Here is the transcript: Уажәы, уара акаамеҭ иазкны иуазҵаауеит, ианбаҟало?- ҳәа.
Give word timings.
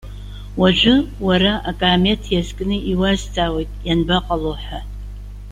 Уажәы, 0.59 0.95
уара 1.25 1.53
акаамеҭ 1.69 2.21
иазкны 2.33 2.75
иуазҵаауеит, 2.91 3.71
ианбаҟало?- 3.87 4.59
ҳәа. 4.63 4.79